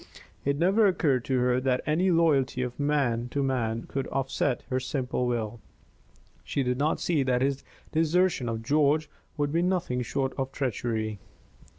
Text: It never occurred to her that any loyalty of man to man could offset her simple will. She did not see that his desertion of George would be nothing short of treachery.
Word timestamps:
It 0.43 0.57
never 0.57 0.87
occurred 0.87 1.23
to 1.25 1.37
her 1.41 1.61
that 1.61 1.83
any 1.85 2.09
loyalty 2.09 2.63
of 2.63 2.79
man 2.79 3.29
to 3.29 3.43
man 3.43 3.83
could 3.83 4.07
offset 4.07 4.63
her 4.71 4.79
simple 4.79 5.27
will. 5.27 5.61
She 6.43 6.63
did 6.63 6.79
not 6.79 6.99
see 6.99 7.21
that 7.21 7.43
his 7.43 7.63
desertion 7.91 8.49
of 8.49 8.63
George 8.63 9.11
would 9.37 9.51
be 9.51 9.61
nothing 9.61 10.01
short 10.01 10.33
of 10.39 10.51
treachery. 10.51 11.19